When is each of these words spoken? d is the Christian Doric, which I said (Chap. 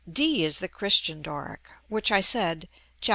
d 0.11 0.43
is 0.43 0.57
the 0.57 0.67
Christian 0.67 1.21
Doric, 1.21 1.69
which 1.87 2.11
I 2.11 2.21
said 2.21 2.67
(Chap. 3.01 3.09